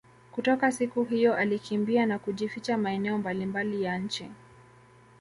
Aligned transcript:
Kutoka 0.31 0.71
siku 0.71 1.03
hiyo 1.03 1.35
alikimbia 1.35 2.05
na 2.05 2.19
kujificha 2.19 2.77
maeneo 2.77 3.17
mbali 3.17 3.45
mbali 3.45 3.83
ya 3.83 3.97
nchi 3.97 4.29